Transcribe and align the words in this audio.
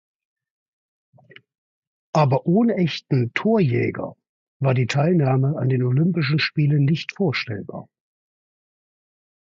Aber 2.11 2.47
ohne 2.47 2.73
echten 2.73 3.35
Torjäger 3.35 4.15
war 4.59 4.73
die 4.73 4.87
Teilnahme 4.87 5.57
an 5.59 5.69
den 5.69 5.83
Olympischen 5.83 6.39
Spielen 6.39 6.85
nicht 6.85 7.15
vorstellbar. 7.15 7.87